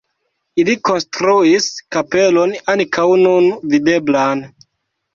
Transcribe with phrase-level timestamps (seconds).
[0.63, 4.47] Ili konstruis kapelon ankaŭ nun videblan.